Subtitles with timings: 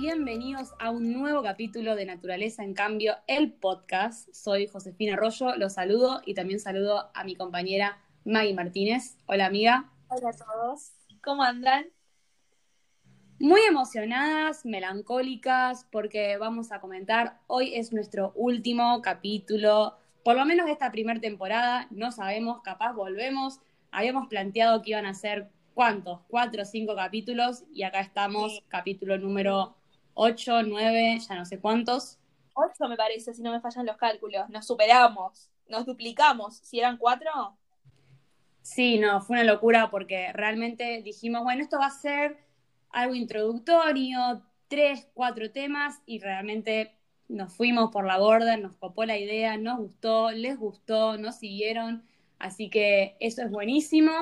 [0.00, 4.32] Bienvenidos a un nuevo capítulo de Naturaleza en Cambio, el podcast.
[4.32, 9.18] Soy Josefina Arroyo, los saludo y también saludo a mi compañera Maggie Martínez.
[9.26, 9.90] Hola amiga.
[10.08, 10.92] Hola a todos,
[11.22, 11.84] ¿cómo andan?
[13.38, 20.70] Muy emocionadas, melancólicas, porque vamos a comentar, hoy es nuestro último capítulo, por lo menos
[20.70, 26.20] esta primera temporada, no sabemos, capaz volvemos, habíamos planteado que iban a ser ¿cuántos?
[26.28, 29.76] Cuatro o cinco capítulos y acá estamos, capítulo número
[30.14, 32.18] 8, 9, ya no sé cuántos.
[32.54, 34.48] Ocho me parece, si no me fallan los cálculos.
[34.50, 36.58] Nos superamos, nos duplicamos.
[36.58, 37.30] Si eran cuatro.
[38.62, 42.38] Sí, no, fue una locura porque realmente dijimos, bueno, esto va a ser
[42.90, 46.94] algo introductorio, tres, cuatro temas y realmente
[47.28, 52.04] nos fuimos por la borda, nos copó la idea, nos gustó, les gustó, nos siguieron,
[52.38, 54.12] así que eso es buenísimo.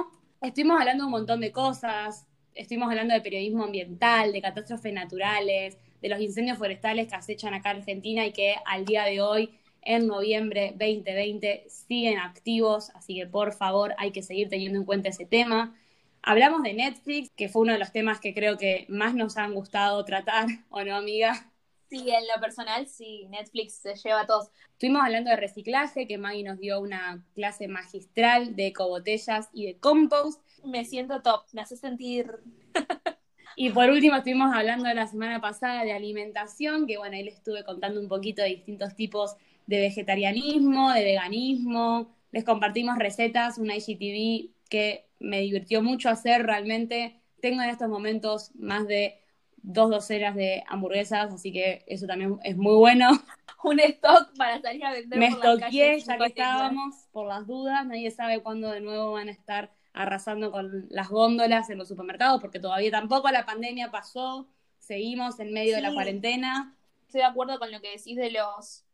[0.40, 2.27] Estuvimos hablando un montón de cosas,
[2.58, 7.70] estuvimos hablando de periodismo ambiental, de catástrofes naturales, de los incendios forestales que acechan acá
[7.70, 13.26] en Argentina y que al día de hoy, en noviembre 2020, siguen activos, así que
[13.26, 15.76] por favor hay que seguir teniendo en cuenta ese tema.
[16.22, 19.54] Hablamos de Netflix, que fue uno de los temas que creo que más nos han
[19.54, 21.50] gustado tratar, ¿o no, amiga?
[21.88, 24.50] Sí, en lo personal, sí, Netflix se lleva a todos.
[24.72, 29.78] Estuvimos hablando de reciclaje, que Maggie nos dio una clase magistral de ecobotellas y de
[29.78, 30.42] compost.
[30.64, 32.30] Me siento top, me hace sentir.
[33.56, 37.64] y por último, estuvimos hablando la semana pasada de alimentación, que bueno, ahí les estuve
[37.64, 39.36] contando un poquito de distintos tipos
[39.66, 42.14] de vegetarianismo, de veganismo.
[42.32, 47.22] Les compartimos recetas, una IGTV que me divirtió mucho hacer realmente.
[47.40, 49.22] Tengo en estos momentos más de
[49.62, 53.10] dos docenas de hamburguesas, así que eso también es muy bueno.
[53.64, 55.18] Un stock para salir a vender.
[55.18, 59.32] Me estoqué ya que estábamos, por las dudas, nadie sabe cuándo de nuevo van a
[59.32, 64.48] estar arrasando con las góndolas en los supermercados, porque todavía tampoco la pandemia pasó,
[64.78, 66.76] seguimos en medio de la cuarentena.
[67.06, 68.84] Estoy de acuerdo con lo que decís de los,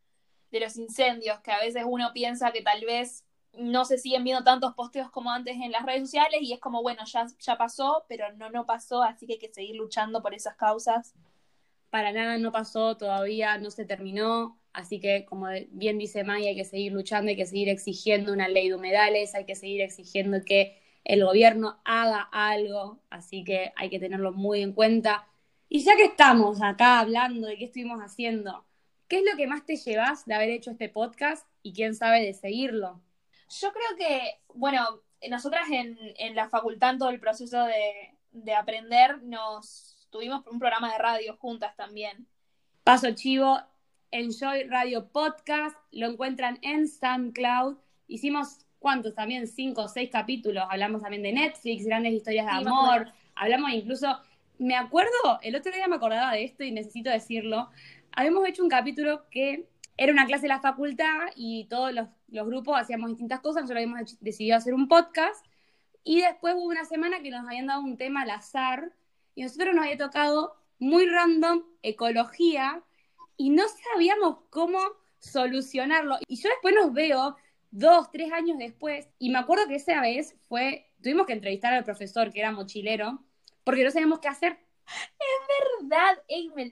[0.51, 3.24] de los incendios, que a veces uno piensa que tal vez
[3.57, 6.81] no se siguen viendo tantos posteos como antes en las redes sociales y es como,
[6.81, 10.33] bueno, ya, ya pasó, pero no, no pasó, así que hay que seguir luchando por
[10.33, 11.13] esas causas.
[11.89, 16.55] Para nada no pasó, todavía no se terminó, así que como bien dice Maya, hay
[16.55, 20.43] que seguir luchando, hay que seguir exigiendo una ley de humedales, hay que seguir exigiendo
[20.45, 25.27] que el gobierno haga algo, así que hay que tenerlo muy en cuenta.
[25.69, 28.65] Y ya que estamos acá hablando de qué estuvimos haciendo,
[29.07, 32.21] ¿qué es lo que más te llevas de haber hecho este podcast y quién sabe
[32.21, 33.01] de seguirlo?
[33.49, 38.53] Yo creo que, bueno, nosotras en, en la facultad, en todo el proceso de, de
[38.53, 42.27] aprender, nos tuvimos un programa de radio juntas también.
[42.83, 43.59] Paso chivo,
[44.11, 47.77] Enjoy Radio Podcast, lo encuentran en SoundCloud.
[48.07, 49.15] Hicimos, ¿cuántos?
[49.15, 50.65] También cinco o seis capítulos.
[50.69, 53.11] Hablamos también de Netflix, grandes historias de amor.
[53.35, 54.19] Hablamos incluso,
[54.57, 57.69] me acuerdo, el otro día me acordaba de esto y necesito decirlo.
[58.11, 59.67] Habíamos hecho un capítulo que
[59.97, 64.19] era una clase de la facultad y todos los, grupos hacíamos distintas cosas, nosotros habíamos
[64.19, 65.45] decidido hacer un podcast
[66.03, 68.91] y después hubo una semana que nos habían dado un tema al azar
[69.35, 72.83] y nosotros nos había tocado muy random ecología
[73.37, 73.63] y no
[73.93, 74.79] sabíamos cómo
[75.19, 76.17] solucionarlo.
[76.27, 77.35] Y yo después nos veo
[77.71, 81.85] dos, tres años después y me acuerdo que esa vez fue, tuvimos que entrevistar al
[81.85, 83.23] profesor que era mochilero
[83.63, 84.64] porque no sabíamos qué hacer.
[84.87, 86.23] Es verdad,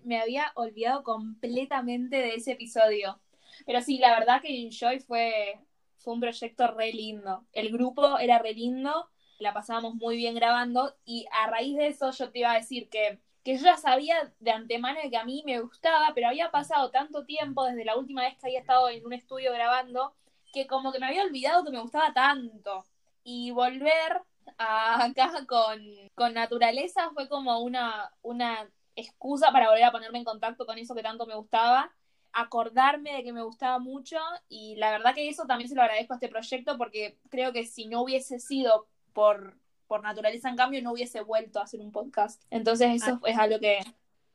[0.03, 3.19] me, había olvidado completamente de ese episodio.
[3.65, 5.59] Pero sí, la verdad que Enjoy fue,
[5.97, 7.45] fue un proyecto re lindo.
[7.53, 9.09] El grupo era re lindo,
[9.39, 12.89] la pasábamos muy bien grabando y a raíz de eso yo te iba a decir
[12.89, 16.91] que, que yo ya sabía de antemano que a mí me gustaba, pero había pasado
[16.91, 20.15] tanto tiempo desde la última vez que había estado en un estudio grabando
[20.53, 22.85] que como que me había olvidado que me gustaba tanto.
[23.23, 24.21] Y volver
[24.57, 25.81] acá con,
[26.15, 30.95] con naturaleza fue como una, una excusa para volver a ponerme en contacto con eso
[30.95, 31.91] que tanto me gustaba,
[32.31, 34.17] acordarme de que me gustaba mucho
[34.49, 37.65] y la verdad que eso también se lo agradezco a este proyecto porque creo que
[37.65, 39.57] si no hubiese sido por,
[39.87, 42.41] por naturaleza en cambio no hubiese vuelto a hacer un podcast.
[42.49, 43.79] Entonces eso es algo que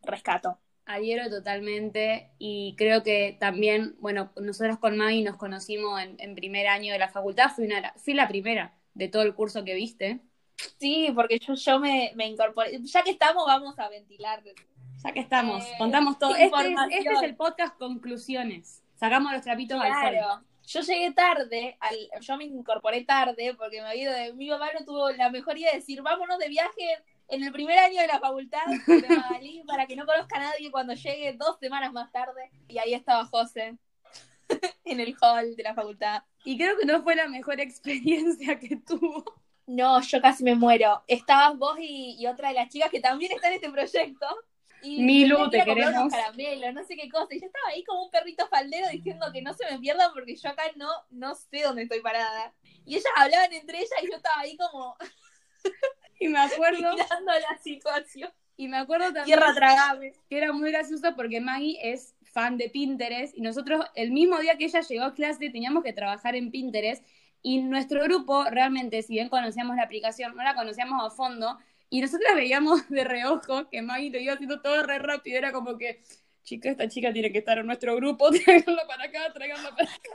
[0.02, 0.58] rescato.
[0.86, 6.66] Adhiero totalmente y creo que también, bueno, nosotros con Maggie nos conocimos en, en primer
[6.66, 10.20] año de la facultad, fui, una, fui la primera de todo el curso que viste.
[10.78, 12.80] Sí, porque yo, yo me, me incorporé.
[12.82, 14.42] Ya que estamos, vamos a ventilar.
[15.04, 16.34] Ya que estamos, eh, contamos todo.
[16.34, 18.82] Este es, este es, el podcast Conclusiones.
[18.96, 20.44] Sacamos los trapitos al sol.
[20.66, 24.84] Yo llegué tarde, al, yo me incorporé tarde porque me había de, mi mamá no
[24.84, 26.98] tuvo la mejor idea de decir vámonos de viaje
[27.28, 30.70] en el primer año de la facultad de Magalí para que no conozca a nadie
[30.70, 32.50] cuando llegue dos semanas más tarde.
[32.66, 33.78] Y ahí estaba José
[34.98, 36.22] en el hall de la facultad.
[36.44, 39.24] Y creo que no fue la mejor experiencia que tuvo.
[39.66, 41.02] No, yo casi me muero.
[41.06, 44.26] Estabas vos y, otra de las chicas que también está en este proyecto.
[44.80, 46.12] Y Milu, te queremos.
[46.12, 47.34] caramelos, no sé qué cosa.
[47.34, 50.36] Y yo estaba ahí como un perrito faldero diciendo que no se me pierdan porque
[50.36, 52.54] yo acá no, no sé dónde estoy parada.
[52.86, 54.96] Y ellas hablaban entre ellas y yo estaba ahí como
[56.20, 58.30] Y me acuerdo, mirando la situación.
[58.56, 60.12] y me acuerdo también Tierra tragame.
[60.28, 64.56] que era muy gracioso porque Maggie es fan de Pinterest y nosotros el mismo día
[64.56, 67.04] que ella llegó a clase teníamos que trabajar en Pinterest
[67.42, 71.58] y nuestro grupo realmente, si bien conocíamos la aplicación, no la conocíamos a fondo
[71.90, 75.78] y nosotros veíamos de reojo que Maggie lo iba haciendo todo re rápido, era como
[75.78, 76.02] que,
[76.42, 80.00] chica, esta chica tiene que estar en nuestro grupo, tráiganla para acá, tráiganla para acá.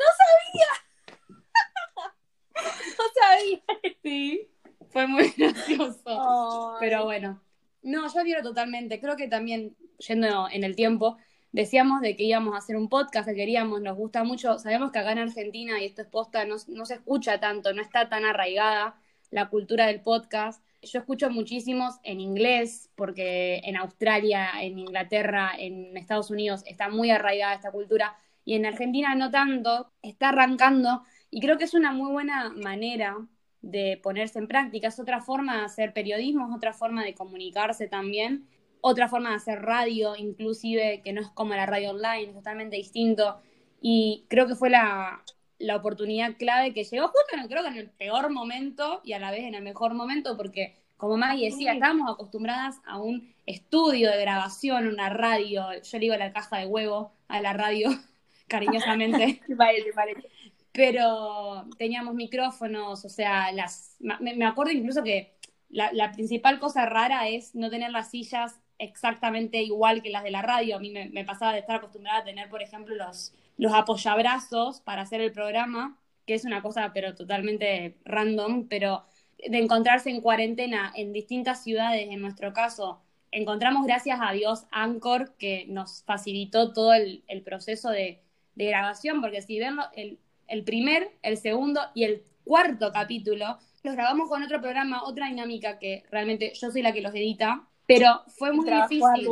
[2.55, 3.93] No sabía.
[4.03, 4.47] Sí,
[4.89, 6.03] fue muy gracioso.
[6.05, 6.77] Ay.
[6.79, 7.41] Pero bueno,
[7.81, 8.99] no, yo adhiero totalmente.
[8.99, 11.17] Creo que también, yendo en el tiempo,
[11.53, 14.59] decíamos de que íbamos a hacer un podcast, que queríamos, nos gusta mucho.
[14.59, 17.81] Sabemos que acá en Argentina, y esto es posta, no, no se escucha tanto, no
[17.81, 18.95] está tan arraigada
[19.31, 20.63] la cultura del podcast.
[20.81, 27.11] Yo escucho muchísimos en inglés, porque en Australia, en Inglaterra, en Estados Unidos está muy
[27.11, 31.93] arraigada esta cultura, y en Argentina no tanto, está arrancando, y creo que es una
[31.93, 33.15] muy buena manera
[33.61, 34.89] de ponerse en práctica.
[34.89, 38.45] Es otra forma de hacer periodismo, es otra forma de comunicarse también,
[38.85, 42.75] otra forma de hacer radio, inclusive, que no es como la radio online, es totalmente
[42.75, 43.39] distinto.
[43.81, 45.23] Y creo que fue la,
[45.57, 49.19] la oportunidad clave que llegó justo, en, creo que en el peor momento y a
[49.19, 54.11] la vez en el mejor momento, porque como Maggie decía, estábamos acostumbradas a un estudio
[54.11, 57.89] de grabación, una radio, yo le digo la caja de huevo a la radio,
[58.47, 59.39] cariñosamente.
[60.73, 65.37] Pero teníamos micrófonos, o sea, las me, me acuerdo incluso que
[65.69, 70.31] la, la principal cosa rara es no tener las sillas exactamente igual que las de
[70.31, 70.77] la radio.
[70.77, 75.03] A mí me, pasaba de estar acostumbrada a tener, por ejemplo, los, los apoyabrazos para
[75.03, 79.05] hacer el programa, que es una cosa pero totalmente random, pero
[79.37, 85.35] de encontrarse en cuarentena en distintas ciudades, en nuestro caso, encontramos gracias a Dios Anchor,
[85.37, 88.21] que nos facilitó todo el, el proceso de,
[88.55, 93.95] de grabación, porque si ven el, el primer, el segundo y el cuarto capítulo, los
[93.95, 98.21] grabamos con otro programa, otra dinámica que realmente yo soy la que los edita, pero
[98.27, 99.29] fue muy difícil.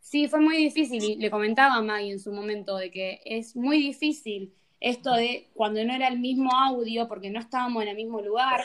[0.00, 3.56] Sí, fue muy difícil y le comentaba a Maggie en su momento de que es
[3.56, 7.96] muy difícil esto de cuando no era el mismo audio, porque no estábamos en el
[7.96, 8.64] mismo lugar,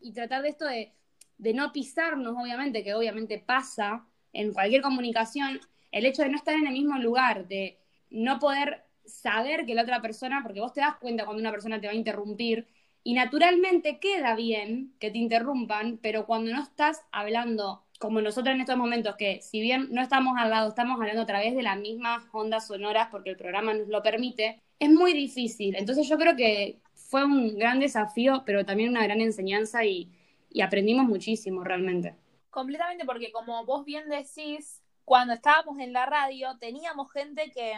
[0.00, 0.92] y tratar de esto de,
[1.38, 5.60] de no pisarnos, obviamente, que obviamente pasa en cualquier comunicación,
[5.92, 7.78] el hecho de no estar en el mismo lugar, de
[8.10, 11.80] no poder saber que la otra persona, porque vos te das cuenta cuando una persona
[11.80, 12.68] te va a interrumpir,
[13.02, 18.60] y naturalmente queda bien que te interrumpan, pero cuando no estás hablando como nosotros en
[18.60, 21.78] estos momentos, que si bien no estamos al lado, estamos hablando a través de las
[21.78, 25.76] mismas ondas sonoras porque el programa nos lo permite, es muy difícil.
[25.76, 30.10] Entonces yo creo que fue un gran desafío, pero también una gran enseñanza y,
[30.50, 32.14] y aprendimos muchísimo realmente.
[32.50, 37.74] Completamente, porque como vos bien decís, cuando estábamos en la radio teníamos gente que,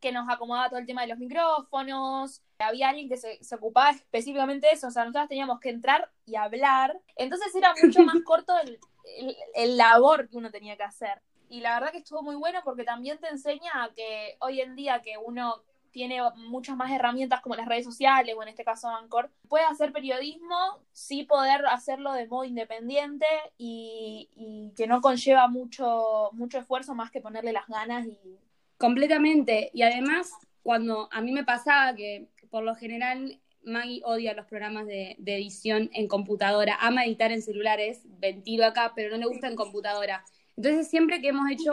[0.00, 3.90] que nos acomodaba todo el tema de los micrófonos, había alguien que se, se ocupaba
[3.90, 8.16] específicamente de eso, o sea, nosotros teníamos que entrar y hablar, entonces era mucho más
[8.24, 11.20] corto el, el, el labor que uno tenía que hacer.
[11.48, 15.02] Y la verdad que estuvo muy bueno porque también te enseña que hoy en día
[15.02, 19.28] que uno tiene muchas más herramientas como las redes sociales o en este caso Anchor,
[19.48, 23.26] puede hacer periodismo, sí poder hacerlo de modo independiente
[23.58, 28.38] y, y que no conlleva mucho, mucho esfuerzo más que ponerle las ganas y
[28.80, 29.70] Completamente.
[29.74, 34.86] Y además, cuando a mí me pasaba que por lo general Maggie odia los programas
[34.86, 39.56] de, edición en computadora, ama editar en celulares, ventilo acá, pero no le gusta en
[39.56, 40.24] computadora.
[40.56, 41.72] Entonces, siempre que hemos hecho,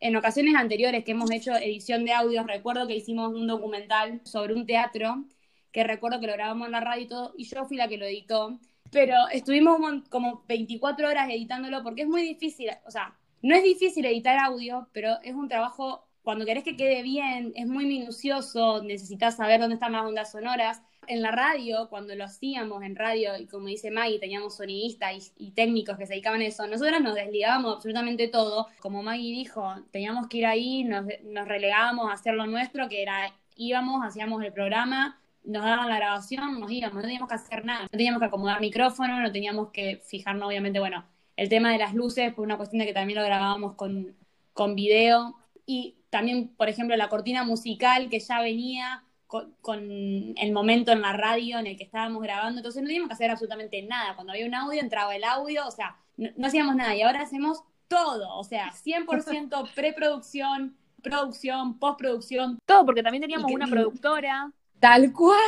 [0.00, 4.54] en ocasiones anteriores que hemos hecho edición de audios, recuerdo que hicimos un documental sobre
[4.54, 5.24] un teatro,
[5.72, 7.98] que recuerdo que lo grabamos en la radio y todo, y yo fui la que
[7.98, 8.58] lo editó,
[8.90, 9.78] pero estuvimos
[10.08, 14.88] como 24 horas editándolo porque es muy difícil, o sea, no es difícil editar audio,
[14.92, 19.74] pero es un trabajo, cuando querés que quede bien, es muy minucioso, necesitas saber dónde
[19.74, 20.82] están las ondas sonoras.
[21.06, 25.52] En la radio, cuando lo hacíamos en radio, y como dice Maggie, teníamos sonidistas y,
[25.52, 28.66] técnicos que se dedicaban a eso, nosotros nos desligábamos absolutamente todo.
[28.80, 33.02] Como Maggie dijo, teníamos que ir ahí, nos, nos relegábamos a hacer lo nuestro, que
[33.02, 37.64] era íbamos, hacíamos el programa, nos daban la grabación, nos íbamos, no teníamos que hacer
[37.64, 41.06] nada, no teníamos que acomodar micrófono, no teníamos que fijarnos, obviamente, bueno,
[41.36, 44.16] el tema de las luces, por una cuestión de que también lo grabábamos con,
[44.54, 50.52] con video, y también, por ejemplo, la cortina musical que ya venía con, con, el
[50.52, 53.82] momento en la radio en el que estábamos grabando, entonces no teníamos que hacer absolutamente
[53.82, 57.02] nada, cuando había un audio entraba el audio, o sea, no, no hacíamos nada, y
[57.02, 64.52] ahora hacemos todo, o sea, 100% preproducción, producción, postproducción, todo, porque también teníamos una productora.
[64.78, 65.38] tal cual.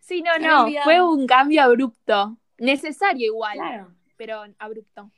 [0.00, 3.94] Sí, no, no, fue un cambio abrupto, necesario igual, Claro.
[4.16, 5.10] pero abrupto.